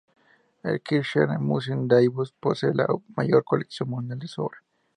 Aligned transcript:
El 0.63 0.81
Kirchner 0.81 1.37
Museum 1.37 1.87
Davos 1.87 2.31
posee 2.39 2.73
la 2.73 2.87
mayor 3.15 3.43
colección 3.43 3.89
mundial 3.91 4.17
de 4.17 4.27
su 4.27 4.41
obra. 4.41 4.63